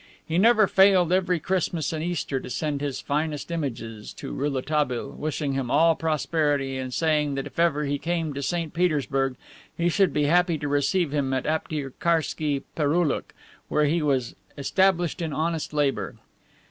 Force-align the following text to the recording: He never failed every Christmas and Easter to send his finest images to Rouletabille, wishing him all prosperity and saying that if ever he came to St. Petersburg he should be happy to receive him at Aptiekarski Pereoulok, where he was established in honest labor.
He 0.25 0.39
never 0.39 0.65
failed 0.65 1.11
every 1.13 1.39
Christmas 1.39 1.93
and 1.93 2.03
Easter 2.03 2.39
to 2.39 2.49
send 2.49 2.81
his 2.81 2.99
finest 2.99 3.51
images 3.51 4.13
to 4.13 4.33
Rouletabille, 4.33 5.11
wishing 5.11 5.53
him 5.53 5.69
all 5.69 5.93
prosperity 5.93 6.79
and 6.79 6.91
saying 6.91 7.35
that 7.35 7.45
if 7.45 7.59
ever 7.59 7.85
he 7.85 7.99
came 7.99 8.33
to 8.33 8.41
St. 8.41 8.73
Petersburg 8.73 9.35
he 9.77 9.89
should 9.89 10.11
be 10.11 10.23
happy 10.23 10.57
to 10.57 10.67
receive 10.67 11.11
him 11.11 11.35
at 11.35 11.43
Aptiekarski 11.45 12.63
Pereoulok, 12.75 13.31
where 13.67 13.85
he 13.85 14.01
was 14.01 14.35
established 14.57 15.21
in 15.21 15.33
honest 15.33 15.71
labor. 15.71 16.15